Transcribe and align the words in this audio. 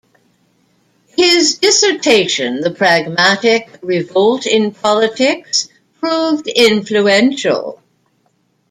His 1.15 1.59
dissertation 1.59 2.61
"The 2.61 2.71
Pragmatic 2.71 3.77
Revolt 3.83 4.47
in 4.47 4.71
Politics" 4.73 5.69
proved 5.99 6.47
influential. 6.47 7.79